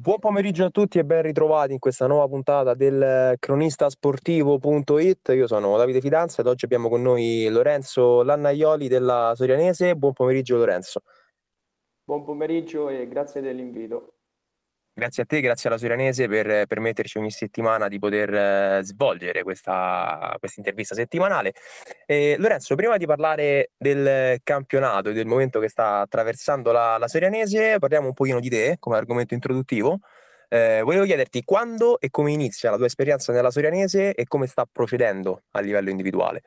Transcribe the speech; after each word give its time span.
Buon 0.00 0.18
pomeriggio 0.18 0.64
a 0.64 0.70
tutti 0.70 0.98
e 0.98 1.04
ben 1.04 1.20
ritrovati 1.20 1.74
in 1.74 1.78
questa 1.78 2.06
nuova 2.06 2.26
puntata 2.26 2.72
del 2.72 3.36
cronistasportivo.it. 3.38 5.28
Io 5.34 5.46
sono 5.46 5.76
Davide 5.76 6.00
Fidanza 6.00 6.40
ed 6.40 6.46
oggi 6.46 6.64
abbiamo 6.64 6.88
con 6.88 7.02
noi 7.02 7.46
Lorenzo 7.50 8.22
Lannaioli 8.22 8.88
della 8.88 9.34
Sorianese. 9.36 9.96
Buon 9.96 10.14
pomeriggio 10.14 10.56
Lorenzo. 10.56 11.02
Buon 12.02 12.24
pomeriggio 12.24 12.88
e 12.88 13.06
grazie 13.08 13.42
dell'invito. 13.42 14.19
Grazie 14.92 15.22
a 15.22 15.26
te, 15.26 15.40
grazie 15.40 15.68
alla 15.68 15.78
Sorianese 15.78 16.26
per 16.26 16.66
permetterci 16.66 17.18
ogni 17.18 17.30
settimana 17.30 17.86
di 17.86 17.98
poter 17.98 18.34
eh, 18.34 18.80
svolgere 18.82 19.44
questa, 19.44 20.36
intervista 20.56 20.94
settimanale. 20.94 21.54
Eh, 22.06 22.34
Lorenzo, 22.38 22.74
prima 22.74 22.96
di 22.96 23.06
parlare 23.06 23.70
del 23.78 24.40
campionato 24.42 25.10
e 25.10 25.12
del 25.12 25.26
momento 25.26 25.60
che 25.60 25.68
sta 25.68 26.00
attraversando 26.00 26.72
la, 26.72 26.98
la 26.98 27.06
Sorianese, 27.06 27.78
parliamo 27.78 28.08
un 28.08 28.14
pochino 28.14 28.40
di 28.40 28.50
te 28.50 28.76
come 28.80 28.96
argomento 28.96 29.32
introduttivo. 29.32 30.00
Eh, 30.48 30.80
volevo 30.82 31.04
chiederti 31.04 31.44
quando 31.44 32.00
e 32.00 32.10
come 32.10 32.32
inizia 32.32 32.70
la 32.70 32.76
tua 32.76 32.86
esperienza 32.86 33.32
nella 33.32 33.52
Sorianese 33.52 34.12
e 34.12 34.26
come 34.26 34.48
sta 34.48 34.66
procedendo 34.70 35.44
a 35.52 35.60
livello 35.60 35.90
individuale. 35.90 36.42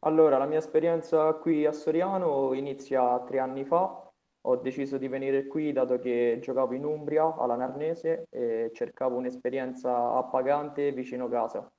Allora, 0.00 0.38
la 0.38 0.46
mia 0.46 0.58
esperienza 0.58 1.30
qui 1.34 1.66
a 1.66 1.72
Soriano 1.72 2.54
inizia 2.54 3.20
tre 3.20 3.38
anni 3.38 3.64
fa 3.64 4.04
ho 4.46 4.56
deciso 4.56 4.98
di 4.98 5.08
venire 5.08 5.46
qui 5.46 5.72
dato 5.72 5.98
che 5.98 6.38
giocavo 6.40 6.74
in 6.74 6.84
Umbria, 6.84 7.34
alla 7.36 7.56
Narnese, 7.56 8.26
e 8.28 8.70
cercavo 8.74 9.16
un'esperienza 9.16 10.12
appagante 10.14 10.92
vicino 10.92 11.28
casa. 11.28 11.70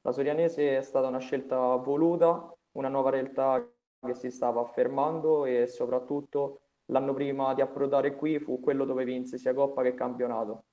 La 0.00 0.12
Sorianese 0.12 0.78
è 0.78 0.82
stata 0.82 1.08
una 1.08 1.18
scelta 1.18 1.76
voluta, 1.76 2.50
una 2.72 2.88
nuova 2.88 3.10
realtà 3.10 3.68
che 4.00 4.14
si 4.14 4.30
stava 4.30 4.62
affermando 4.62 5.44
e 5.44 5.66
soprattutto 5.66 6.60
l'anno 6.86 7.12
prima 7.12 7.52
di 7.52 7.60
approdare 7.60 8.14
qui 8.14 8.38
fu 8.38 8.60
quello 8.60 8.84
dove 8.84 9.04
vinse 9.04 9.36
sia 9.36 9.52
Coppa 9.52 9.82
che 9.82 9.94
campionato. 9.94 10.64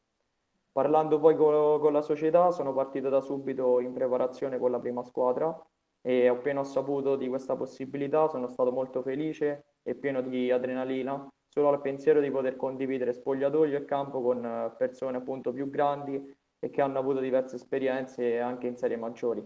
Parlando 0.71 1.19
poi 1.19 1.35
con, 1.35 1.79
con 1.79 1.91
la 1.91 2.01
società 2.01 2.51
sono 2.51 2.73
partito 2.73 3.09
da 3.09 3.19
subito 3.19 3.79
in 3.79 3.91
preparazione 3.91 4.57
con 4.57 4.71
la 4.71 4.79
prima 4.79 5.03
squadra 5.03 5.55
e 6.01 6.27
appena 6.27 6.61
ho 6.61 6.63
saputo 6.63 7.15
di 7.15 7.27
questa 7.27 7.55
possibilità 7.55 8.27
sono 8.27 8.47
stato 8.47 8.71
molto 8.71 9.01
felice 9.01 9.65
e 9.83 9.95
pieno 9.95 10.21
di 10.21 10.49
adrenalina 10.49 11.27
solo 11.53 11.69
al 11.69 11.81
pensiero 11.81 12.19
di 12.19 12.31
poter 12.31 12.55
condividere 12.55 13.13
spogliatoio 13.13 13.77
e 13.77 13.85
campo 13.85 14.23
con 14.23 14.43
eh, 14.43 14.73
persone 14.75 15.17
appunto 15.17 15.53
più 15.53 15.69
grandi 15.69 16.19
e 16.57 16.69
che 16.71 16.81
hanno 16.81 16.97
avuto 16.97 17.19
diverse 17.19 17.57
esperienze 17.57 18.39
anche 18.39 18.65
in 18.65 18.75
serie 18.75 18.97
maggiori. 18.97 19.45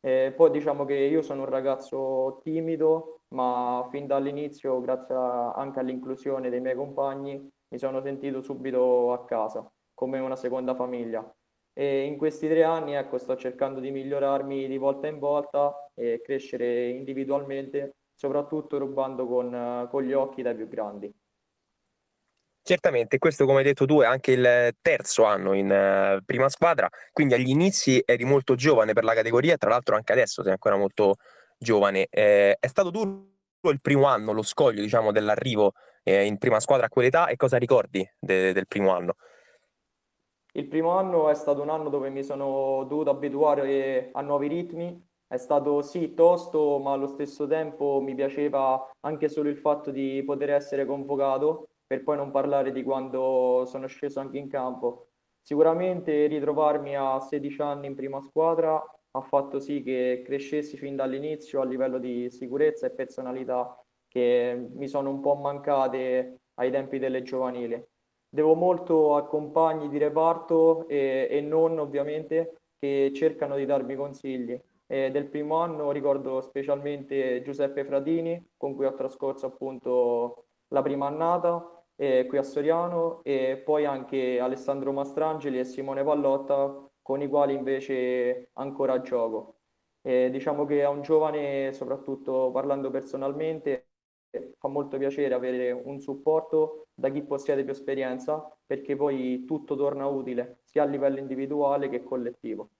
E 0.00 0.32
poi 0.36 0.50
diciamo 0.52 0.84
che 0.84 0.94
io 0.94 1.22
sono 1.22 1.40
un 1.40 1.48
ragazzo 1.48 2.38
timido, 2.44 3.22
ma 3.34 3.84
fin 3.90 4.06
dall'inizio, 4.06 4.80
grazie 4.80 5.14
anche 5.14 5.80
all'inclusione 5.80 6.50
dei 6.50 6.60
miei 6.60 6.76
compagni, 6.76 7.50
mi 7.70 7.78
sono 7.78 8.00
sentito 8.00 8.40
subito 8.40 9.12
a 9.12 9.24
casa, 9.24 9.68
come 9.94 10.20
una 10.20 10.36
seconda 10.36 10.76
famiglia. 10.76 11.28
E 11.72 12.04
in 12.04 12.16
questi 12.16 12.48
tre 12.48 12.62
anni 12.62 12.94
ecco, 12.94 13.18
sto 13.18 13.36
cercando 13.36 13.80
di 13.80 13.90
migliorarmi 13.90 14.68
di 14.68 14.76
volta 14.78 15.08
in 15.08 15.18
volta 15.18 15.90
e 15.94 16.20
crescere 16.22 16.88
individualmente 16.90 17.96
soprattutto 18.18 18.78
rubando 18.78 19.28
con, 19.28 19.86
con 19.88 20.02
gli 20.02 20.12
occhi 20.12 20.42
dai 20.42 20.56
più 20.56 20.66
grandi. 20.66 21.14
Certamente, 22.60 23.18
questo 23.18 23.46
come 23.46 23.58
hai 23.58 23.64
detto 23.64 23.86
tu 23.86 24.00
è 24.00 24.06
anche 24.06 24.32
il 24.32 24.76
terzo 24.82 25.22
anno 25.22 25.54
in 25.54 25.70
uh, 25.70 26.22
prima 26.24 26.48
squadra, 26.48 26.88
quindi 27.12 27.34
agli 27.34 27.48
inizi 27.48 28.02
eri 28.04 28.24
molto 28.24 28.56
giovane 28.56 28.92
per 28.92 29.04
la 29.04 29.14
categoria 29.14 29.56
tra 29.56 29.70
l'altro 29.70 29.94
anche 29.94 30.12
adesso 30.12 30.42
sei 30.42 30.50
ancora 30.50 30.76
molto 30.76 31.14
giovane. 31.56 32.08
Eh, 32.10 32.56
è 32.58 32.66
stato 32.66 32.90
duro 32.90 33.28
il 33.70 33.80
primo 33.80 34.06
anno, 34.06 34.32
lo 34.32 34.42
scoglio 34.42 34.82
diciamo, 34.82 35.12
dell'arrivo 35.12 35.74
eh, 36.02 36.24
in 36.24 36.38
prima 36.38 36.58
squadra 36.58 36.86
a 36.86 36.88
quell'età 36.88 37.28
e 37.28 37.36
cosa 37.36 37.56
ricordi 37.56 38.06
de- 38.18 38.52
del 38.52 38.66
primo 38.66 38.90
anno? 38.90 39.14
Il 40.54 40.66
primo 40.66 40.90
anno 40.90 41.30
è 41.30 41.34
stato 41.34 41.62
un 41.62 41.70
anno 41.70 41.88
dove 41.88 42.10
mi 42.10 42.24
sono 42.24 42.84
dovuto 42.88 43.10
abituare 43.10 44.10
a 44.12 44.20
nuovi 44.22 44.48
ritmi, 44.48 45.07
è 45.28 45.36
stato 45.36 45.82
sì 45.82 46.14
tosto, 46.14 46.78
ma 46.78 46.92
allo 46.92 47.06
stesso 47.06 47.46
tempo 47.46 48.00
mi 48.00 48.14
piaceva 48.14 48.90
anche 49.00 49.28
solo 49.28 49.50
il 49.50 49.58
fatto 49.58 49.90
di 49.90 50.22
poter 50.24 50.50
essere 50.50 50.86
convocato, 50.86 51.68
per 51.86 52.02
poi 52.02 52.16
non 52.16 52.30
parlare 52.30 52.72
di 52.72 52.82
quando 52.82 53.64
sono 53.66 53.86
sceso 53.86 54.20
anche 54.20 54.38
in 54.38 54.48
campo. 54.48 55.08
Sicuramente 55.42 56.26
ritrovarmi 56.26 56.96
a 56.96 57.20
16 57.20 57.60
anni 57.60 57.86
in 57.86 57.94
prima 57.94 58.20
squadra 58.22 58.82
ha 59.12 59.20
fatto 59.20 59.60
sì 59.60 59.82
che 59.82 60.22
crescessi 60.24 60.76
fin 60.78 60.96
dall'inizio 60.96 61.60
a 61.60 61.64
livello 61.64 61.98
di 61.98 62.30
sicurezza 62.30 62.86
e 62.86 62.90
personalità 62.90 63.78
che 64.06 64.68
mi 64.74 64.88
sono 64.88 65.10
un 65.10 65.20
po' 65.20 65.34
mancate 65.34 66.40
ai 66.54 66.70
tempi 66.70 66.98
delle 66.98 67.22
giovanili. 67.22 67.82
Devo 68.30 68.54
molto 68.54 69.14
a 69.14 69.26
compagni 69.26 69.88
di 69.88 69.98
reparto 69.98 70.88
e, 70.88 71.28
e 71.30 71.40
non 71.40 71.78
ovviamente 71.78 72.60
che 72.78 73.10
cercano 73.14 73.56
di 73.56 73.66
darmi 73.66 73.94
consigli 73.94 74.58
eh, 74.88 75.10
del 75.10 75.28
primo 75.28 75.56
anno 75.58 75.92
ricordo 75.92 76.40
specialmente 76.40 77.42
Giuseppe 77.42 77.84
Fratini, 77.84 78.52
con 78.56 78.74
cui 78.74 78.86
ho 78.86 78.94
trascorso 78.94 79.46
appunto 79.46 80.46
la 80.68 80.82
prima 80.82 81.06
annata 81.06 81.84
eh, 81.94 82.26
qui 82.26 82.38
a 82.38 82.42
Soriano, 82.42 83.20
e 83.22 83.62
poi 83.64 83.84
anche 83.84 84.40
Alessandro 84.40 84.92
Mastrangeli 84.92 85.58
e 85.58 85.64
Simone 85.64 86.02
Pallotta, 86.02 86.88
con 87.02 87.22
i 87.22 87.28
quali 87.28 87.54
invece 87.54 88.50
ancora 88.54 89.00
gioco. 89.00 89.56
Eh, 90.02 90.30
diciamo 90.30 90.64
che 90.64 90.84
a 90.84 90.90
un 90.90 91.02
giovane, 91.02 91.72
soprattutto 91.72 92.50
parlando 92.50 92.90
personalmente, 92.90 93.88
fa 94.58 94.68
molto 94.68 94.98
piacere 94.98 95.34
avere 95.34 95.72
un 95.72 96.00
supporto 96.00 96.88
da 96.94 97.10
chi 97.10 97.22
possiede 97.22 97.62
più 97.64 97.72
esperienza, 97.72 98.50
perché 98.64 98.96
poi 98.96 99.44
tutto 99.44 99.76
torna 99.76 100.06
utile, 100.06 100.60
sia 100.64 100.82
a 100.82 100.86
livello 100.86 101.18
individuale 101.18 101.88
che 101.88 102.02
collettivo. 102.02 102.70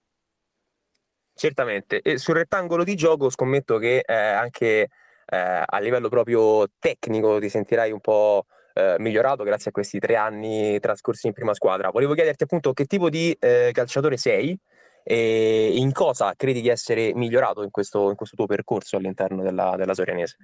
Certamente, 1.39 2.01
e 2.03 2.19
sul 2.19 2.35
rettangolo 2.35 2.83
di 2.83 2.97
gioco 2.97 3.31
scommetto 3.31 3.79
che 3.79 4.03
eh, 4.05 4.13
anche 4.13 4.89
eh, 5.25 5.63
a 5.65 5.79
livello 5.79 6.09
proprio 6.09 6.67
tecnico 6.81 7.39
ti 7.39 7.49
sentirai 7.49 7.93
un 7.93 8.01
po' 8.01 8.47
eh, 8.75 8.97
migliorato 8.99 9.45
grazie 9.45 9.71
a 9.71 9.73
questi 9.73 10.01
tre 10.01 10.17
anni 10.17 10.81
trascorsi 10.81 11.29
in 11.29 11.33
prima 11.35 11.55
squadra. 11.55 11.91
Volevo 11.91 12.15
chiederti 12.15 12.43
appunto 12.43 12.73
che 12.73 12.87
tipo 12.87 13.09
di 13.09 13.37
eh, 13.39 13.71
calciatore 13.73 14.17
sei 14.17 14.59
e 15.05 15.77
in 15.77 15.93
cosa 15.93 16.35
credi 16.35 16.61
di 16.61 16.69
essere 16.69 17.15
migliorato 17.15 17.63
in 17.63 17.71
questo, 17.71 18.11
in 18.11 18.17
questo 18.17 18.35
tuo 18.35 18.47
percorso 18.47 18.97
all'interno 18.97 19.41
della, 19.41 19.77
della 19.77 19.95
Sorianese. 19.95 20.39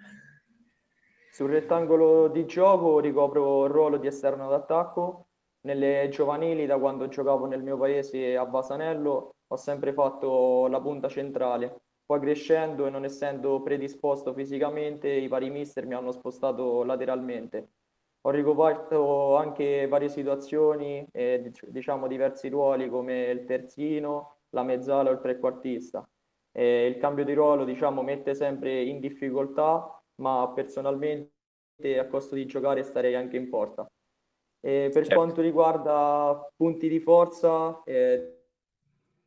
Sul 1.33 1.51
rettangolo 1.51 2.29
di 2.29 2.47
gioco 2.47 3.01
ricopro 3.01 3.65
il 3.65 3.73
ruolo 3.73 3.97
di 3.97 4.07
esterno 4.07 4.49
d'attacco. 4.49 5.27
Nelle 5.67 6.09
giovanili, 6.11 6.67
da 6.67 6.79
quando 6.79 7.09
giocavo 7.09 7.47
nel 7.47 7.63
mio 7.63 7.79
paese 7.79 8.37
a 8.37 8.45
Basanello, 8.45 9.37
ho 9.47 9.57
sempre 9.57 9.95
fatto 9.95 10.67
la 10.67 10.79
punta 10.79 11.09
centrale. 11.09 11.81
Poi 12.05 12.21
crescendo 12.21 12.85
e 12.85 12.91
non 12.91 13.05
essendo 13.05 13.63
predisposto 13.63 14.35
fisicamente, 14.35 15.09
i 15.09 15.27
vari 15.27 15.49
mister 15.49 15.87
mi 15.87 15.95
hanno 15.95 16.13
spostato 16.13 16.83
lateralmente. 16.85 17.69
Ho 18.27 18.31
ricoperto 18.31 19.37
anche 19.37 19.87
varie 19.89 20.11
situazioni 20.11 21.07
e 21.11 21.51
diciamo 21.69 22.09
diversi 22.09 22.51
ruoli 22.51 22.91
come 22.91 23.31
il 23.31 23.45
terzino, 23.47 24.37
la 24.51 24.65
mezzala 24.65 25.09
o 25.09 25.13
il 25.15 25.21
trequartista. 25.21 26.07
E 26.53 26.87
il 26.87 26.99
cambio 26.99 27.25
di 27.25 27.33
ruolo 27.33 27.65
diciamo, 27.65 28.03
mette 28.03 28.35
sempre 28.35 28.83
in 28.83 29.01
difficoltà, 29.01 29.99
ma 30.17 30.53
personalmente 30.55 31.33
a 31.99 32.07
costo 32.07 32.35
di 32.35 32.45
giocare 32.45 32.83
starei 32.83 33.15
anche 33.15 33.39
in 33.39 33.49
porta. 33.49 33.89
E 34.65 34.89
per 34.91 35.03
certo. 35.03 35.17
quanto 35.17 35.43
riguarda 35.43 36.51
punti 36.57 36.89
di 36.89 36.99
forza, 36.99 37.83
eh, 37.85 38.45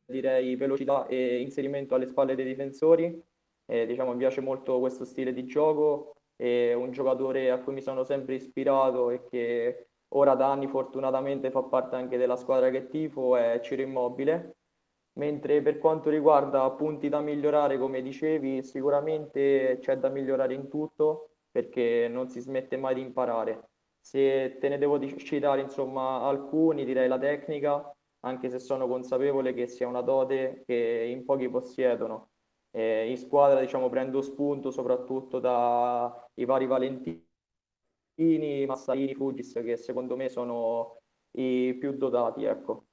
direi 0.04 0.56
velocità 0.56 1.06
e 1.06 1.40
inserimento 1.40 1.94
alle 1.94 2.08
spalle 2.08 2.34
dei 2.34 2.44
difensori. 2.44 3.22
Eh, 3.64 3.86
diciamo, 3.86 4.10
mi 4.10 4.18
piace 4.18 4.40
molto 4.40 4.80
questo 4.80 5.04
stile 5.04 5.32
di 5.32 5.46
gioco. 5.46 6.16
È 6.34 6.72
un 6.72 6.90
giocatore 6.90 7.52
a 7.52 7.60
cui 7.60 7.72
mi 7.72 7.80
sono 7.80 8.02
sempre 8.02 8.34
ispirato 8.34 9.10
e 9.10 9.22
che 9.22 9.90
ora 10.08 10.34
da 10.34 10.50
anni 10.50 10.66
fortunatamente 10.66 11.52
fa 11.52 11.62
parte 11.62 11.94
anche 11.94 12.16
della 12.16 12.36
squadra 12.36 12.70
che 12.70 12.88
tifo, 12.88 13.36
è 13.36 13.60
Ciro 13.62 13.82
Immobile. 13.82 14.56
Mentre 15.18 15.62
per 15.62 15.78
quanto 15.78 16.10
riguarda 16.10 16.68
punti 16.72 17.08
da 17.08 17.20
migliorare, 17.20 17.78
come 17.78 18.02
dicevi, 18.02 18.64
sicuramente 18.64 19.78
c'è 19.80 19.98
da 19.98 20.08
migliorare 20.08 20.54
in 20.54 20.68
tutto 20.68 21.34
perché 21.48 22.08
non 22.08 22.28
si 22.28 22.40
smette 22.40 22.76
mai 22.76 22.96
di 22.96 23.02
imparare. 23.02 23.68
Se 24.08 24.56
te 24.58 24.70
ne 24.70 24.78
devo 24.78 24.98
citare 25.18 25.60
insomma 25.60 26.22
alcuni, 26.22 26.86
direi 26.86 27.08
la 27.08 27.18
tecnica, 27.18 27.94
anche 28.20 28.48
se 28.48 28.58
sono 28.58 28.88
consapevole 28.88 29.52
che 29.52 29.68
sia 29.68 29.86
una 29.86 30.00
dote 30.00 30.62
che 30.64 31.06
in 31.10 31.26
pochi 31.26 31.50
possiedono. 31.50 32.30
Eh, 32.70 33.10
in 33.10 33.18
squadra 33.18 33.60
diciamo, 33.60 33.90
prendo 33.90 34.22
spunto 34.22 34.70
soprattutto 34.70 35.40
dai 35.40 36.44
vari 36.46 36.64
Valentini, 36.64 37.26
Massarini, 38.64 39.14
Fugis, 39.14 39.52
che 39.62 39.76
secondo 39.76 40.16
me 40.16 40.30
sono 40.30 41.00
i 41.32 41.76
più 41.78 41.92
dotati. 41.92 42.44
Ecco. 42.44 42.86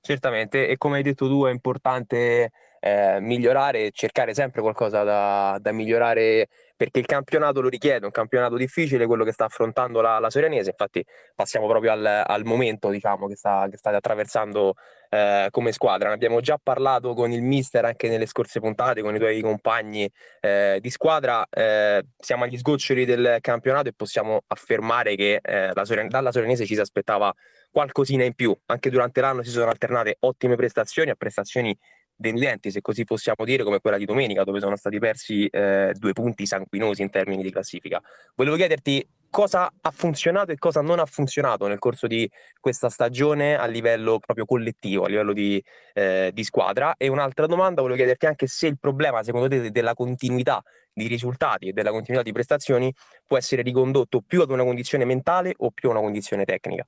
Certamente, 0.00 0.66
e 0.66 0.78
come 0.78 0.96
hai 0.96 1.02
detto 1.02 1.26
tu 1.26 1.44
è 1.44 1.50
importante 1.50 2.52
eh, 2.80 3.18
migliorare 3.20 3.90
cercare 3.92 4.34
sempre 4.34 4.62
qualcosa 4.62 5.02
da, 5.02 5.58
da, 5.60 5.70
migliorare 5.70 6.48
perché 6.76 6.98
il 6.98 7.04
campionato 7.04 7.60
lo 7.60 7.68
richiede, 7.68 8.06
un 8.06 8.10
campionato 8.10 8.56
difficile, 8.56 9.04
quello 9.04 9.22
che 9.22 9.32
sta 9.32 9.44
affrontando 9.44 10.00
la, 10.00 10.18
la 10.18 10.30
Sorianese, 10.30 10.70
infatti 10.70 11.04
passiamo 11.34 11.66
proprio 11.68 11.92
al, 11.92 12.22
al 12.26 12.44
momento 12.44 12.88
diciamo, 12.88 13.26
che, 13.26 13.36
sta, 13.36 13.68
che 13.70 13.76
state 13.76 13.96
attraversando 13.96 14.74
eh, 15.10 15.48
come 15.50 15.72
squadra. 15.72 16.08
Ne 16.08 16.14
abbiamo 16.14 16.40
già 16.40 16.58
parlato 16.62 17.12
con 17.12 17.32
il 17.32 17.42
mister 17.42 17.84
anche 17.84 18.08
nelle 18.08 18.24
scorse 18.24 18.60
puntate, 18.60 19.02
con 19.02 19.14
i 19.14 19.18
tuoi 19.18 19.42
compagni 19.42 20.10
eh, 20.40 20.78
di 20.80 20.88
squadra, 20.88 21.46
eh, 21.50 22.02
siamo 22.16 22.44
agli 22.44 22.56
sgoccioli 22.56 23.04
del 23.04 23.38
campionato 23.42 23.90
e 23.90 23.92
possiamo 23.92 24.40
affermare 24.46 25.16
che 25.16 25.38
eh, 25.42 25.72
Sorian- 25.82 26.08
dalla 26.08 26.32
Sorianese 26.32 26.64
ci 26.64 26.74
si 26.74 26.80
aspettava 26.80 27.30
qualcosina 27.70 28.24
in 28.24 28.34
più, 28.34 28.56
anche 28.66 28.88
durante 28.88 29.20
l'anno 29.20 29.42
si 29.42 29.50
sono 29.50 29.70
alternate 29.70 30.16
ottime 30.20 30.56
prestazioni 30.56 31.10
a 31.10 31.14
prestazioni 31.14 31.76
deludenti, 32.20 32.70
se 32.70 32.82
così 32.82 33.04
possiamo 33.04 33.46
dire, 33.46 33.64
come 33.64 33.80
quella 33.80 33.96
di 33.96 34.04
domenica, 34.04 34.44
dove 34.44 34.60
sono 34.60 34.76
stati 34.76 34.98
persi 34.98 35.46
eh, 35.46 35.94
due 35.96 36.12
punti 36.12 36.44
sanguinosi 36.44 37.00
in 37.00 37.08
termini 37.08 37.42
di 37.42 37.50
classifica. 37.50 38.00
Volevo 38.34 38.56
chiederti 38.56 39.08
cosa 39.30 39.72
ha 39.80 39.90
funzionato 39.90 40.52
e 40.52 40.58
cosa 40.58 40.82
non 40.82 40.98
ha 40.98 41.06
funzionato 41.06 41.66
nel 41.66 41.78
corso 41.78 42.06
di 42.06 42.30
questa 42.58 42.90
stagione 42.90 43.56
a 43.56 43.64
livello 43.64 44.18
proprio 44.18 44.44
collettivo, 44.44 45.04
a 45.04 45.08
livello 45.08 45.32
di, 45.32 45.62
eh, 45.94 46.30
di 46.34 46.44
squadra. 46.44 46.94
E 46.98 47.08
un'altra 47.08 47.46
domanda, 47.46 47.80
volevo 47.80 47.98
chiederti 47.98 48.26
anche 48.26 48.46
se 48.46 48.66
il 48.66 48.78
problema, 48.78 49.22
secondo 49.22 49.48
te, 49.48 49.70
della 49.70 49.94
continuità 49.94 50.62
di 50.92 51.06
risultati 51.06 51.68
e 51.68 51.72
della 51.72 51.90
continuità 51.90 52.22
di 52.22 52.32
prestazioni 52.32 52.92
può 53.26 53.38
essere 53.38 53.62
ricondotto 53.62 54.20
più 54.20 54.42
ad 54.42 54.50
una 54.50 54.64
condizione 54.64 55.06
mentale 55.06 55.54
o 55.56 55.70
più 55.70 55.88
a 55.88 55.92
una 55.92 56.00
condizione 56.00 56.44
tecnica. 56.44 56.84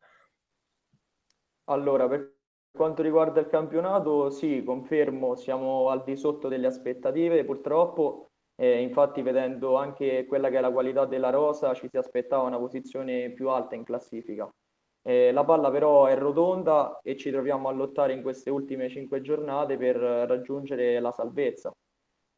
Allora, 1.65 2.07
per 2.07 2.42
quanto 2.73 3.03
riguarda 3.03 3.41
il 3.41 3.49
campionato, 3.49 4.31
sì, 4.31 4.63
confermo, 4.65 5.35
siamo 5.37 5.89
al 5.89 6.03
di 6.05 6.17
sotto 6.17 6.49
delle 6.49 6.67
aspettative, 6.67 7.45
purtroppo. 7.45 8.29
Eh, 8.57 8.81
infatti, 8.81 9.23
vedendo 9.23 9.77
anche 9.77 10.27
quella 10.27 10.51
che 10.51 10.59
è 10.59 10.61
la 10.61 10.71
qualità 10.73 11.05
della 11.07 11.31
rosa, 11.31 11.75
ci 11.75 11.89
si 11.89 11.97
aspettava 11.97 12.45
una 12.45 12.59
posizione 12.59 13.31
più 13.33 13.49
alta 13.49 13.75
in 13.75 13.85
classifica. 13.85 14.49
Eh, 15.05 15.33
la 15.33 15.45
palla 15.45 15.71
però 15.71 16.07
è 16.07 16.17
rotonda 16.17 17.01
e 17.03 17.17
ci 17.17 17.31
troviamo 17.31 17.69
a 17.69 17.73
lottare 17.73 18.13
in 18.13 18.23
queste 18.23 18.51
ultime 18.51 18.89
cinque 18.89 19.21
giornate 19.21 19.77
per 19.77 19.97
raggiungere 19.97 21.01
la 21.01 21.11
salvezza. 21.11 21.73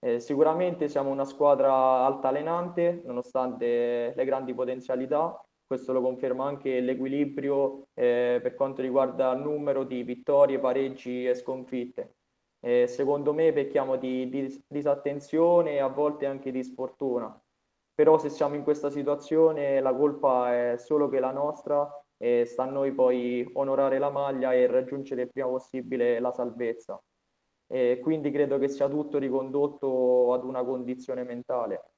Eh, 0.00 0.20
sicuramente 0.20 0.88
siamo 0.88 1.10
una 1.10 1.24
squadra 1.24 2.04
altalenante, 2.04 3.02
nonostante 3.04 4.12
le 4.14 4.24
grandi 4.24 4.54
potenzialità, 4.54 5.38
questo 5.66 5.92
lo 5.92 6.00
conferma 6.00 6.46
anche 6.46 6.80
l'equilibrio 6.80 7.88
eh, 7.94 8.38
per 8.42 8.54
quanto 8.54 8.82
riguarda 8.82 9.32
il 9.32 9.40
numero 9.40 9.84
di 9.84 10.02
vittorie, 10.02 10.58
pareggi 10.58 11.26
e 11.26 11.34
sconfitte. 11.34 12.16
Eh, 12.60 12.86
secondo 12.86 13.32
me 13.34 13.52
pecchiamo 13.52 13.96
di, 13.96 14.28
di 14.28 14.64
disattenzione 14.66 15.72
e 15.72 15.78
a 15.80 15.88
volte 15.88 16.26
anche 16.26 16.50
di 16.50 16.62
sfortuna. 16.62 17.38
Però 17.94 18.18
se 18.18 18.28
siamo 18.28 18.54
in 18.56 18.62
questa 18.64 18.90
situazione 18.90 19.80
la 19.80 19.94
colpa 19.94 20.72
è 20.72 20.76
solo 20.78 21.08
che 21.08 21.20
la 21.20 21.30
nostra 21.30 21.88
e 22.16 22.44
sta 22.44 22.64
a 22.64 22.70
noi 22.70 22.92
poi 22.92 23.48
onorare 23.54 23.98
la 23.98 24.10
maglia 24.10 24.52
e 24.52 24.66
raggiungere 24.66 25.22
il 25.22 25.30
prima 25.30 25.48
possibile 25.48 26.18
la 26.20 26.32
salvezza. 26.32 27.00
E 27.66 27.98
quindi 28.02 28.30
credo 28.30 28.58
che 28.58 28.68
sia 28.68 28.88
tutto 28.88 29.18
ricondotto 29.18 30.32
ad 30.32 30.44
una 30.44 30.64
condizione 30.64 31.22
mentale. 31.22 31.93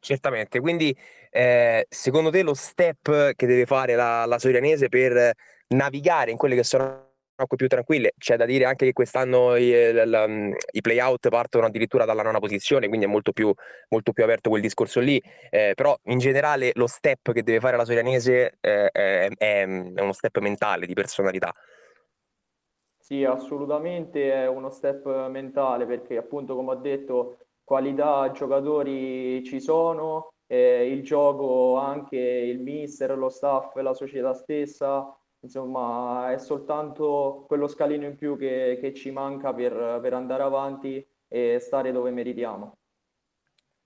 Certamente, 0.00 0.60
quindi 0.60 0.96
eh, 1.30 1.86
secondo 1.88 2.30
te 2.30 2.42
lo 2.42 2.54
step 2.54 3.32
che 3.34 3.46
deve 3.46 3.66
fare 3.66 3.94
la, 3.94 4.24
la 4.26 4.38
Sorianese 4.38 4.88
per 4.88 5.32
navigare 5.68 6.30
in 6.30 6.36
quelle 6.36 6.54
che 6.54 6.62
sono 6.62 7.06
acque 7.40 7.56
più 7.56 7.68
tranquille, 7.68 8.14
c'è 8.18 8.36
da 8.36 8.44
dire 8.44 8.64
anche 8.64 8.86
che 8.86 8.92
quest'anno 8.92 9.54
i, 9.56 9.92
la, 9.92 10.26
i 10.26 10.80
play-out 10.80 11.28
partono 11.28 11.66
addirittura 11.66 12.04
dalla 12.04 12.22
nona 12.22 12.40
posizione, 12.40 12.88
quindi 12.88 13.06
è 13.06 13.08
molto 13.08 13.32
più, 13.32 13.52
molto 13.90 14.12
più 14.12 14.24
aperto 14.24 14.50
quel 14.50 14.62
discorso 14.62 15.00
lì, 15.00 15.22
eh, 15.50 15.72
però 15.74 15.96
in 16.04 16.18
generale 16.18 16.72
lo 16.74 16.86
step 16.86 17.32
che 17.32 17.42
deve 17.42 17.60
fare 17.60 17.76
la 17.76 17.84
Sorianese 17.84 18.56
eh, 18.60 18.88
è, 18.90 19.28
è 19.36 19.64
uno 19.64 20.12
step 20.12 20.38
mentale, 20.38 20.86
di 20.86 20.94
personalità. 20.94 21.52
Sì, 22.98 23.24
assolutamente 23.24 24.32
è 24.32 24.48
uno 24.48 24.68
step 24.70 25.28
mentale 25.28 25.86
perché 25.86 26.16
appunto 26.16 26.54
come 26.54 26.72
ho 26.72 26.74
detto 26.74 27.47
qualità 27.68 28.30
giocatori 28.30 29.44
ci 29.44 29.60
sono, 29.60 30.30
eh, 30.46 30.90
il 30.90 31.02
gioco 31.02 31.76
anche 31.76 32.16
il 32.16 32.60
mister, 32.60 33.14
lo 33.18 33.28
staff, 33.28 33.76
la 33.76 33.92
società 33.92 34.32
stessa, 34.32 35.14
insomma 35.40 36.32
è 36.32 36.38
soltanto 36.38 37.44
quello 37.46 37.68
scalino 37.68 38.06
in 38.06 38.16
più 38.16 38.38
che, 38.38 38.78
che 38.80 38.94
ci 38.94 39.10
manca 39.10 39.52
per, 39.52 39.98
per 40.00 40.14
andare 40.14 40.42
avanti 40.44 41.06
e 41.28 41.58
stare 41.60 41.92
dove 41.92 42.10
meritiamo. 42.10 42.72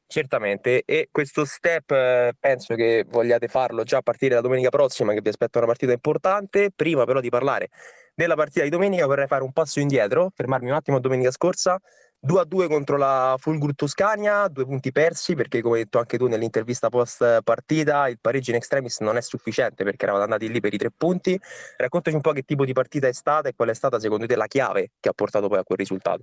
Certamente, 0.06 0.84
e 0.84 1.08
questo 1.10 1.44
step 1.44 1.90
eh, 1.90 2.34
penso 2.38 2.76
che 2.76 3.04
vogliate 3.08 3.48
farlo 3.48 3.82
già 3.82 3.96
a 3.96 4.02
partire 4.02 4.36
da 4.36 4.42
domenica 4.42 4.68
prossima, 4.68 5.12
che 5.12 5.22
vi 5.22 5.30
aspetta 5.30 5.58
una 5.58 5.66
partita 5.66 5.90
importante. 5.90 6.70
Prima 6.70 7.04
però 7.04 7.18
di 7.18 7.30
parlare 7.30 7.70
della 8.14 8.36
partita 8.36 8.62
di 8.62 8.70
domenica 8.70 9.06
vorrei 9.06 9.26
fare 9.26 9.42
un 9.42 9.52
passo 9.52 9.80
indietro, 9.80 10.30
fermarmi 10.32 10.68
un 10.68 10.76
attimo 10.76 10.98
a 10.98 11.00
domenica 11.00 11.32
scorsa 11.32 11.80
2 12.24 12.38
a 12.38 12.44
2 12.44 12.68
contro 12.68 12.96
la 12.96 13.34
Fulgur 13.36 13.74
Toscania, 13.74 14.46
due 14.46 14.64
punti 14.64 14.92
persi 14.92 15.34
perché 15.34 15.60
come 15.60 15.78
hai 15.78 15.82
detto 15.82 15.98
anche 15.98 16.16
tu 16.16 16.28
nell'intervista 16.28 16.88
post 16.88 17.42
partita 17.42 18.06
il 18.06 18.20
pareggio 18.20 18.50
in 18.50 18.56
extremis 18.58 19.00
non 19.00 19.16
è 19.16 19.20
sufficiente 19.20 19.82
perché 19.82 20.04
eravate 20.04 20.22
andati 20.22 20.48
lì 20.48 20.60
per 20.60 20.72
i 20.72 20.76
tre 20.78 20.92
punti. 20.96 21.36
Raccontaci 21.76 22.14
un 22.14 22.22
po' 22.22 22.30
che 22.30 22.42
tipo 22.42 22.64
di 22.64 22.72
partita 22.72 23.08
è 23.08 23.12
stata 23.12 23.48
e 23.48 23.54
qual 23.56 23.70
è 23.70 23.74
stata 23.74 23.98
secondo 23.98 24.26
te 24.26 24.36
la 24.36 24.46
chiave 24.46 24.92
che 25.00 25.08
ha 25.08 25.12
portato 25.12 25.48
poi 25.48 25.58
a 25.58 25.64
quel 25.64 25.78
risultato. 25.78 26.22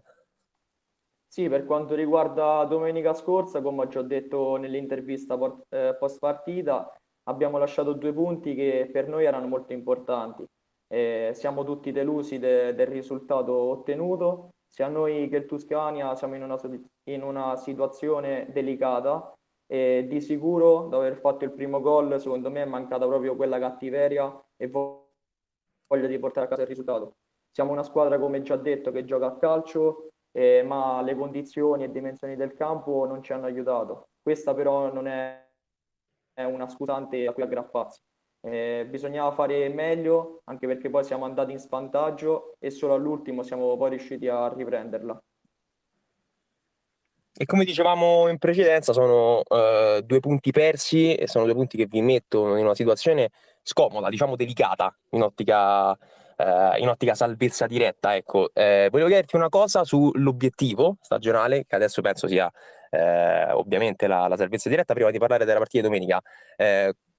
Sì, 1.27 1.49
per 1.49 1.65
quanto 1.65 1.95
riguarda 1.95 2.63
domenica 2.63 3.13
scorsa, 3.13 3.61
come 3.61 3.81
ho 3.81 3.87
già 3.89 4.01
detto 4.01 4.55
nell'intervista 4.55 5.37
eh, 5.67 5.97
post 5.99 6.19
partita, 6.19 6.97
abbiamo 7.23 7.57
lasciato 7.57 7.91
due 7.91 8.13
punti 8.13 8.55
che 8.55 8.89
per 8.89 9.09
noi 9.09 9.25
erano 9.25 9.47
molto 9.47 9.73
importanti. 9.73 10.45
Eh, 10.87 11.31
siamo 11.33 11.65
tutti 11.65 11.91
delusi 11.91 12.39
de- 12.39 12.73
del 12.73 12.87
risultato 12.87 13.51
ottenuto 13.51 14.51
sia 14.79 14.87
noi 14.87 15.27
che 15.27 15.35
il 15.35 15.45
Tuscania 15.45 16.15
siamo 16.15 16.35
in 16.35 16.43
una, 16.43 16.57
in 17.09 17.21
una 17.21 17.57
situazione 17.57 18.47
delicata 18.49 19.33
e 19.67 20.05
di 20.07 20.21
sicuro 20.21 20.83
dopo 20.83 20.99
aver 20.99 21.17
fatto 21.17 21.43
il 21.43 21.51
primo 21.51 21.81
gol 21.81 22.17
secondo 22.17 22.49
me 22.49 22.61
è 22.61 22.65
mancata 22.65 23.05
proprio 23.05 23.35
quella 23.35 23.59
cattiveria 23.59 24.41
e 24.55 24.69
voglia 24.69 26.07
di 26.07 26.17
portare 26.17 26.45
a 26.45 26.49
casa 26.49 26.61
il 26.61 26.69
risultato. 26.69 27.17
Siamo 27.51 27.73
una 27.73 27.83
squadra 27.83 28.17
come 28.17 28.41
già 28.41 28.55
detto 28.55 28.91
che 28.91 29.03
gioca 29.03 29.25
a 29.25 29.37
calcio 29.37 30.11
eh, 30.31 30.63
ma 30.63 31.01
le 31.01 31.13
condizioni 31.13 31.83
e 31.83 31.91
dimensioni 31.91 32.37
del 32.37 32.53
campo 32.53 33.05
non 33.05 33.21
ci 33.21 33.33
hanno 33.33 33.47
aiutato. 33.47 34.11
Questa 34.21 34.53
però 34.53 34.93
non 34.93 35.07
è, 35.07 35.45
è 36.31 36.45
una 36.45 36.69
scusante 36.69 37.27
a 37.27 37.33
cui 37.33 37.43
aggrapparsi. 37.43 37.99
Eh, 38.41 38.87
bisognava 38.89 39.31
fare 39.31 39.67
meglio 39.67 40.41
anche 40.45 40.65
perché 40.65 40.89
poi 40.89 41.03
siamo 41.03 41.25
andati 41.25 41.51
in 41.51 41.59
svantaggio 41.59 42.55
e 42.57 42.69
solo 42.69 42.93
all'ultimo 42.93 43.43
siamo 43.43 43.75
poi 43.75 43.89
riusciti 43.89 44.27
a 44.29 44.47
riprenderla. 44.53 45.21
E 47.41 47.45
come 47.45 47.63
dicevamo 47.63 48.27
in 48.27 48.37
precedenza, 48.37 48.91
sono 48.91 49.39
uh, 49.39 50.01
due 50.01 50.19
punti 50.19 50.51
persi 50.51 51.15
e 51.15 51.27
sono 51.27 51.45
due 51.45 51.53
punti 51.53 51.77
che 51.77 51.85
vi 51.85 52.01
mettono 52.01 52.57
in 52.57 52.65
una 52.65 52.75
situazione 52.75 53.29
scomoda, 53.61 54.09
diciamo 54.09 54.35
delicata, 54.35 54.93
in 55.11 55.21
ottica, 55.21 55.91
uh, 55.91 55.95
in 56.79 56.89
ottica 56.89 57.15
salvezza 57.15 57.65
diretta. 57.65 58.15
Ecco, 58.15 58.49
eh, 58.53 58.89
volevo 58.91 59.07
chiederti 59.07 59.37
una 59.37 59.47
cosa 59.47 59.85
sull'obiettivo 59.85 60.97
stagionale, 60.99 61.65
che 61.65 61.75
adesso 61.75 62.01
penso 62.01 62.27
sia 62.27 62.51
eh, 62.89 63.51
ovviamente 63.51 64.07
la, 64.07 64.27
la, 64.27 64.35
salvezza 64.35 64.67
diretta, 64.67 64.93
prima 64.93 65.11
di 65.11 65.17
parlare 65.17 65.45
della 65.45 65.59
partita 65.59 65.83
di 65.83 65.87
domenica. 65.87 66.21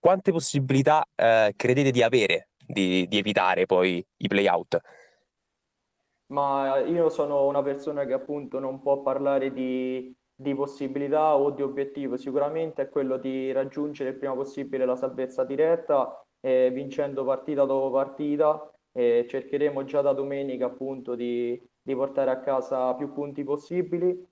Eh, 0.01 0.07
quante 0.11 0.33
possibilità 0.33 1.07
eh, 1.15 1.53
credete 1.57 1.91
di 1.91 2.03
avere 2.03 2.49
di, 2.57 3.07
di 3.07 3.19
evitare 3.19 3.67
poi 3.67 4.05
i 4.19 4.29
play-out? 4.29 4.81
Ma 6.27 6.79
io 6.79 7.09
sono 7.09 7.47
una 7.47 7.63
persona 7.63 8.05
che 8.05 8.13
appunto 8.13 8.61
non 8.61 8.81
può 8.81 9.03
parlare 9.03 9.53
di, 9.53 10.15
di 10.35 10.55
possibilità 10.55 11.37
o 11.37 11.51
di 11.51 11.63
obiettivo, 11.63 12.17
sicuramente 12.17 12.83
è 12.83 12.89
quello 12.89 13.17
di 13.17 13.51
raggiungere 13.53 14.11
il 14.11 14.17
prima 14.17 14.35
possibile 14.35 14.85
la 14.85 14.95
salvezza 14.95 15.45
diretta, 15.45 16.25
eh, 16.41 16.71
vincendo 16.73 17.25
partita 17.25 17.65
dopo 17.65 17.91
partita. 17.91 18.65
Eh, 18.93 19.27
cercheremo 19.29 19.85
già 19.85 20.03
da 20.03 20.13
domenica 20.13 20.67
appunto 20.67 21.15
di, 21.15 21.61
di, 21.81 21.95
portare 21.95 22.31
a 22.31 22.41
casa 22.41 22.95
più 22.95 23.13
punti 23.13 23.45
possibili. 23.45 24.27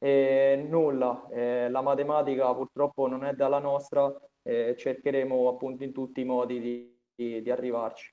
E 0.00 0.66
nulla, 0.68 1.26
eh, 1.30 1.68
la 1.70 1.82
matematica 1.82 2.54
purtroppo 2.54 3.08
non 3.08 3.24
è 3.24 3.32
dalla 3.34 3.58
nostra, 3.58 4.14
eh, 4.42 4.74
cercheremo 4.76 5.48
appunto 5.48 5.84
in 5.84 5.92
tutti 5.92 6.20
i 6.20 6.24
modi 6.24 6.60
di, 6.60 6.98
di, 7.14 7.42
di 7.42 7.50
arrivarci. 7.50 8.12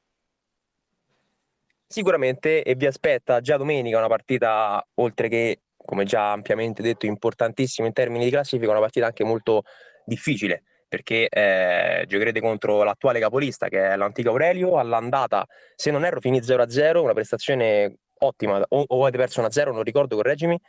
Sicuramente 1.88 2.63
e 2.63 2.75
vi 2.75 2.88
aspetta 2.88 3.41
già 3.41 3.58
domenica 3.58 3.98
una 3.98 4.08
partita 4.08 4.86
oltre 4.96 5.27
che 5.29 5.62
come 5.77 6.03
già 6.03 6.32
ampiamente 6.32 6.82
detto 6.82 7.05
importantissima 7.05 7.88
in 7.88 7.94
termini 7.94 8.25
di 8.25 8.32
classifica, 8.32 8.72
una 8.72 8.79
partita 8.79 9.05
anche 9.05 9.24
molto 9.24 9.63
difficile 10.03 10.63
perché 10.88 11.27
eh, 11.27 12.05
giocherete 12.08 12.39
contro 12.41 12.84
l'attuale 12.84 13.20
capolista 13.20 13.67
che 13.67 13.89
è 13.89 13.96
l'antico 13.96 14.29
Aurelio 14.29 14.77
all'andata 14.77 15.46
se 15.75 15.91
non 15.91 16.05
erro 16.05 16.20
finì 16.20 16.39
0-0 16.39 17.01
una 17.01 17.13
prestazione 17.13 17.98
ottima, 18.20 18.63
o, 18.70 18.84
o 18.88 19.01
avete 19.01 19.17
perso 19.17 19.41
1-0, 19.41 19.74
non 19.74 19.84
ricordo, 19.84 20.15
correggimi. 20.15 20.60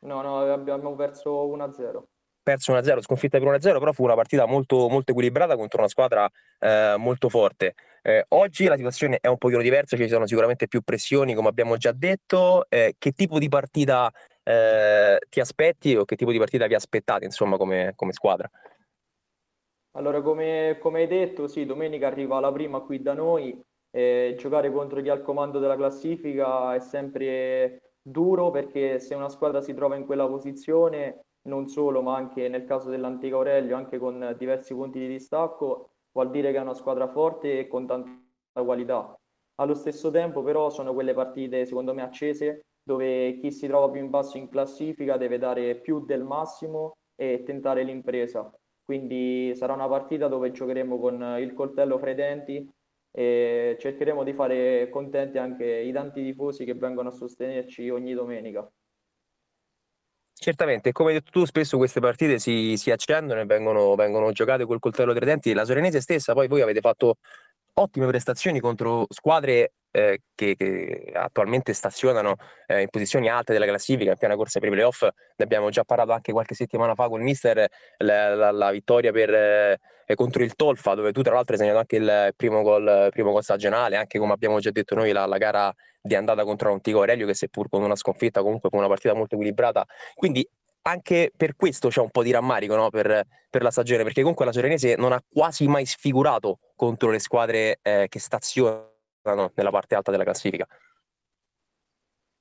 No, 0.00 0.22
no, 0.22 0.52
abbiamo 0.52 0.94
perso 0.94 1.46
1-0 1.46 2.02
perso 2.46 2.72
1-0, 2.72 3.00
sconfitta 3.00 3.40
per 3.40 3.48
1-0, 3.48 3.80
però 3.80 3.90
fu 3.90 4.04
una 4.04 4.14
partita 4.14 4.46
molto, 4.46 4.88
molto 4.88 5.10
equilibrata 5.10 5.56
contro 5.56 5.80
una 5.80 5.88
squadra 5.88 6.30
eh, 6.60 6.94
molto 6.96 7.28
forte. 7.28 7.74
Eh, 8.02 8.24
oggi 8.28 8.66
la 8.66 8.76
situazione 8.76 9.18
è 9.20 9.26
un 9.26 9.36
pochino 9.36 9.60
diversa, 9.62 9.96
ci 9.96 10.06
sono 10.06 10.28
sicuramente 10.28 10.68
più 10.68 10.82
pressioni, 10.82 11.34
come 11.34 11.48
abbiamo 11.48 11.76
già 11.76 11.90
detto. 11.90 12.66
Eh, 12.68 12.94
che 12.98 13.10
tipo 13.10 13.40
di 13.40 13.48
partita 13.48 14.12
eh, 14.44 15.18
ti 15.28 15.40
aspetti 15.40 15.96
o 15.96 16.04
che 16.04 16.14
tipo 16.14 16.30
di 16.30 16.38
partita 16.38 16.68
vi 16.68 16.76
aspettate, 16.76 17.24
insomma, 17.24 17.56
come, 17.56 17.94
come 17.96 18.12
squadra? 18.12 18.48
Allora, 19.96 20.22
come, 20.22 20.78
come, 20.78 21.00
hai 21.00 21.08
detto, 21.08 21.48
sì, 21.48 21.66
domenica 21.66 22.06
arriva 22.06 22.38
la 22.38 22.52
prima 22.52 22.78
qui 22.78 23.02
da 23.02 23.14
noi. 23.14 23.60
giocare 23.90 24.70
contro 24.70 25.02
chi 25.02 25.08
ha 25.08 25.14
il 25.14 25.22
comando 25.22 25.58
della 25.58 25.74
classifica 25.74 26.76
è 26.76 26.78
sempre 26.78 27.94
duro 28.00 28.52
perché 28.52 29.00
se 29.00 29.16
una 29.16 29.28
squadra 29.28 29.60
si 29.60 29.74
trova 29.74 29.96
in 29.96 30.06
quella 30.06 30.28
posizione 30.28 31.22
non 31.46 31.68
solo, 31.68 32.02
ma 32.02 32.16
anche 32.16 32.48
nel 32.48 32.64
caso 32.64 32.90
dell'Antica 32.90 33.36
Aurelio, 33.36 33.76
anche 33.76 33.98
con 33.98 34.34
diversi 34.38 34.74
punti 34.74 34.98
di 34.98 35.08
distacco, 35.08 35.90
vuol 36.12 36.30
dire 36.30 36.52
che 36.52 36.58
è 36.58 36.60
una 36.60 36.74
squadra 36.74 37.08
forte 37.08 37.58
e 37.58 37.68
con 37.68 37.86
tanta 37.86 38.20
qualità. 38.62 39.14
Allo 39.56 39.74
stesso 39.74 40.10
tempo, 40.10 40.42
però, 40.42 40.70
sono 40.70 40.92
quelle 40.92 41.14
partite, 41.14 41.64
secondo 41.64 41.94
me, 41.94 42.02
accese, 42.02 42.62
dove 42.82 43.38
chi 43.38 43.50
si 43.50 43.66
trova 43.66 43.90
più 43.90 44.00
in 44.00 44.10
basso 44.10 44.36
in 44.36 44.48
classifica 44.48 45.16
deve 45.16 45.38
dare 45.38 45.76
più 45.76 46.04
del 46.04 46.22
massimo 46.22 46.96
e 47.16 47.42
tentare 47.44 47.82
l'impresa. 47.82 48.50
Quindi 48.84 49.52
sarà 49.56 49.72
una 49.72 49.88
partita 49.88 50.28
dove 50.28 50.52
giocheremo 50.52 50.98
con 50.98 51.36
il 51.40 51.52
coltello 51.54 51.98
fra 51.98 52.10
i 52.10 52.14
denti 52.14 52.70
e 53.10 53.76
cercheremo 53.80 54.22
di 54.22 54.32
fare 54.34 54.88
contenti 54.90 55.38
anche 55.38 55.64
i 55.64 55.90
tanti 55.90 56.22
tifosi 56.22 56.64
che 56.64 56.74
vengono 56.74 57.08
a 57.08 57.12
sostenerci 57.12 57.88
ogni 57.88 58.12
domenica. 58.14 58.70
Certamente, 60.38 60.92
come 60.92 61.10
hai 61.10 61.14
detto 61.14 61.30
tu, 61.30 61.44
spesso 61.46 61.78
queste 61.78 61.98
partite 61.98 62.38
si, 62.38 62.76
si 62.76 62.90
accendono 62.90 63.40
e 63.40 63.46
vengono, 63.46 63.94
vengono 63.94 64.32
giocate 64.32 64.66
col 64.66 64.78
coltello 64.78 65.14
tra 65.14 65.24
i 65.24 65.26
denti. 65.26 65.54
La 65.54 65.64
Sorenese 65.64 66.02
stessa, 66.02 66.34
poi 66.34 66.46
voi 66.46 66.60
avete 66.60 66.80
fatto 66.80 67.16
ottime 67.72 68.06
prestazioni 68.06 68.60
contro 68.60 69.06
squadre 69.08 69.72
eh, 69.96 70.20
che, 70.34 70.56
che, 70.56 71.10
attualmente 71.14 71.72
stazionano 71.72 72.36
eh, 72.66 72.82
in 72.82 72.88
posizioni 72.90 73.30
alte 73.30 73.54
della 73.54 73.64
classifica, 73.64 74.10
in 74.10 74.18
piena 74.18 74.36
corsa 74.36 74.60
per 74.60 74.68
i 74.68 74.72
playoff. 74.72 75.02
Ne 75.02 75.44
abbiamo 75.44 75.70
già 75.70 75.84
parlato 75.84 76.12
anche 76.12 76.32
qualche 76.32 76.54
settimana 76.54 76.94
fa 76.94 77.08
con 77.08 77.20
il 77.20 77.24
mister, 77.24 77.66
la, 77.98 78.34
la, 78.34 78.50
la 78.50 78.70
vittoria 78.70 79.10
per, 79.10 79.32
eh, 79.32 80.14
contro 80.14 80.42
il 80.42 80.54
Tolfa, 80.54 80.94
dove 80.94 81.12
tu 81.12 81.22
tra 81.22 81.32
l'altro 81.32 81.54
hai 81.54 81.60
segnato 81.60 81.78
anche 81.78 81.96
il 81.96 82.34
primo 82.36 82.60
gol, 82.60 83.08
primo 83.10 83.32
gol 83.32 83.42
stagionale, 83.42 83.96
anche 83.96 84.18
come 84.18 84.34
abbiamo 84.34 84.58
già 84.60 84.70
detto 84.70 84.94
noi 84.94 85.12
la, 85.12 85.24
la 85.24 85.38
gara 85.38 85.74
di 85.98 86.14
andata 86.14 86.44
contro 86.44 86.68
l'Antico 86.68 86.98
Aurelio, 86.98 87.26
che 87.26 87.34
seppur 87.34 87.70
con 87.70 87.82
una 87.82 87.96
sconfitta 87.96 88.42
comunque 88.42 88.68
con 88.68 88.80
una 88.80 88.88
partita 88.88 89.14
molto 89.14 89.34
equilibrata. 89.34 89.86
Quindi 90.14 90.46
anche 90.82 91.32
per 91.34 91.56
questo 91.56 91.88
c'è 91.88 92.00
un 92.00 92.10
po' 92.10 92.22
di 92.22 92.30
rammarico 92.30 92.76
no? 92.76 92.90
per, 92.90 93.24
per, 93.48 93.62
la 93.62 93.70
stagione, 93.70 94.02
perché 94.02 94.20
comunque 94.20 94.44
la 94.44 94.52
Sorenese 94.52 94.94
non 94.96 95.12
ha 95.12 95.22
quasi 95.26 95.66
mai 95.66 95.86
sfigurato 95.86 96.58
contro 96.76 97.10
le 97.10 97.18
squadre 97.18 97.78
eh, 97.82 98.06
che 98.08 98.20
stazionano 98.20 98.94
nella 99.34 99.70
parte 99.70 99.94
alta 99.94 100.10
della 100.10 100.24
classifica. 100.24 100.66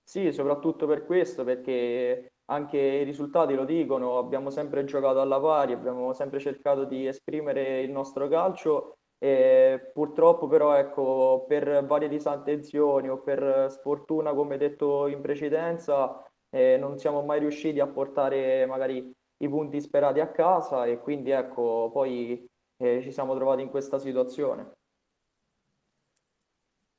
Sì, 0.03 0.31
soprattutto 0.31 0.85
per 0.85 1.05
questo, 1.05 1.43
perché 1.43 2.33
anche 2.45 2.77
i 2.77 3.03
risultati 3.03 3.55
lo 3.55 3.65
dicono, 3.65 4.17
abbiamo 4.17 4.49
sempre 4.49 4.83
giocato 4.83 5.19
alla 5.19 5.39
pari, 5.39 5.73
abbiamo 5.73 6.13
sempre 6.13 6.39
cercato 6.39 6.85
di 6.85 7.07
esprimere 7.07 7.81
il 7.81 7.91
nostro 7.91 8.27
calcio 8.27 8.97
e 9.17 9.89
purtroppo 9.93 10.47
però 10.47 10.75
ecco, 10.75 11.45
per 11.47 11.83
varie 11.85 12.07
disattenzioni 12.07 13.09
o 13.09 13.21
per 13.21 13.71
sfortuna, 13.71 14.33
come 14.33 14.57
detto 14.57 15.07
in 15.07 15.21
precedenza, 15.21 16.23
eh, 16.49 16.77
non 16.77 16.99
siamo 16.99 17.23
mai 17.23 17.39
riusciti 17.39 17.79
a 17.79 17.87
portare 17.87 18.65
magari 18.67 19.11
i 19.37 19.49
punti 19.49 19.81
sperati 19.81 20.19
a 20.19 20.29
casa 20.29 20.85
e 20.85 20.99
quindi 20.99 21.31
ecco, 21.31 21.89
poi 21.91 22.45
eh, 22.77 23.01
ci 23.01 23.11
siamo 23.11 23.35
trovati 23.35 23.63
in 23.63 23.69
questa 23.69 23.97
situazione. 23.97 24.71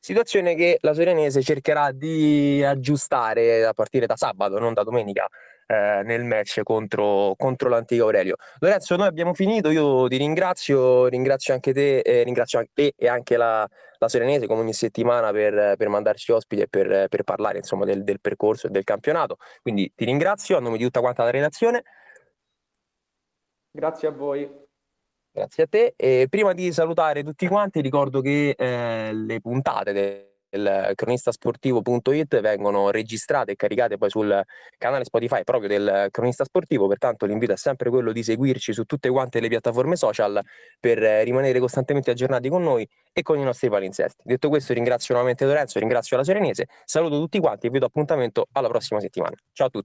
Situazione 0.07 0.55
che 0.55 0.79
la 0.83 0.95
Sorenese 0.95 1.43
cercherà 1.43 1.91
di 1.91 2.63
aggiustare 2.65 3.65
a 3.65 3.73
partire 3.73 4.07
da 4.07 4.15
sabato, 4.15 4.57
non 4.61 4.73
da 4.73 4.85
domenica, 4.85 5.29
eh, 5.67 6.03
nel 6.05 6.23
match 6.23 6.63
contro, 6.63 7.35
contro 7.37 7.69
l'Antico 7.69 8.05
Aurelio. 8.05 8.37
Lorenzo, 8.61 8.95
noi 8.95 9.09
abbiamo 9.09 9.35
finito, 9.35 9.69
io 9.69 10.07
ti 10.07 10.17
ringrazio, 10.17 11.09
ringrazio 11.09 11.55
anche 11.55 11.73
te, 11.73 11.99
eh, 11.99 12.23
ringrazio 12.23 12.61
anche 12.61 12.71
te 12.73 12.93
e 12.97 13.09
anche 13.09 13.37
la, 13.37 13.69
la 13.99 14.09
Serenese 14.09 14.47
come 14.47 14.61
ogni 14.61 14.75
settimana 14.75 15.33
per, 15.33 15.75
per 15.77 15.89
mandarci 15.89 16.31
ospiti 16.31 16.63
e 16.63 16.69
per, 16.69 17.09
per 17.09 17.25
parlare 17.25 17.59
insomma, 17.59 17.85
del, 17.85 18.05
del 18.05 18.21
percorso 18.21 18.69
e 18.69 18.71
del 18.71 18.85
campionato. 18.85 19.39
Quindi 19.61 19.93
ti 19.93 20.05
ringrazio 20.05 20.57
a 20.57 20.61
nome 20.61 20.77
di 20.77 20.85
tutta 20.85 21.01
quanta 21.01 21.25
la 21.25 21.31
redazione. 21.31 21.83
Grazie 23.73 24.07
a 24.07 24.13
voi. 24.13 24.66
Grazie 25.37 25.65
a 25.65 25.67
te. 25.67 25.93
E 25.97 26.29
prima 26.31 26.55
di 26.55 26.73
salutare 26.73 27.23
tutti 27.23 27.47
quanti, 27.47 27.83
ricordo 27.83 28.23
che 28.23 28.55
eh, 28.57 29.13
le 29.13 29.41
puntate 29.43 29.93
del 29.93 30.93
cronistasportivo.it 30.95 32.41
vengono 32.41 32.89
registrate 32.89 33.53
e 33.53 33.57
caricate 33.57 33.99
poi 33.99 34.09
sul 34.09 34.43
canale 34.79 35.05
Spotify 35.05 35.45
proprio 35.45 35.69
del 35.69 36.09
Cronista 36.11 36.45
Sportivo, 36.45 36.87
pertanto 36.87 37.27
l'invito 37.27 37.53
è 37.53 37.57
sempre 37.59 37.91
quello 37.91 38.13
di 38.13 38.23
seguirci 38.23 38.73
su 38.73 38.85
tutte 38.85 39.11
quante 39.11 39.41
le 39.41 39.49
piattaforme 39.49 39.97
social 39.97 40.41
per 40.81 40.97
rimanere 41.25 41.59
costantemente 41.61 42.13
aggiornati 42.13 42.49
con 42.49 42.63
noi 42.63 42.89
e 43.13 43.21
con 43.21 43.39
i 43.39 43.43
nostri 43.43 43.69
palinsesti. 43.69 44.23
Detto 44.25 44.49
questo 44.49 44.73
ringrazio 44.73 45.13
nuovamente 45.13 45.45
Lorenzo, 45.45 45.79
ringrazio 45.79 46.17
la 46.17 46.25
Serenese, 46.25 46.69
saluto 46.87 47.19
tutti 47.19 47.39
quanti 47.41 47.67
e 47.67 47.71
vi 47.71 47.79
do 47.79 47.85
appuntamento 47.85 48.47
alla 48.53 48.69
prossima 48.69 49.01
settimana. 49.01 49.37
Ciao 49.53 49.67
a 49.67 49.71
tutti. 49.71 49.85